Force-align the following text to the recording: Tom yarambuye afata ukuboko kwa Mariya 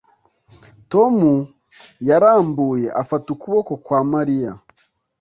Tom 0.91 1.15
yarambuye 2.09 2.85
afata 3.01 3.27
ukuboko 3.35 3.71
kwa 3.83 3.99
Mariya 4.11 4.51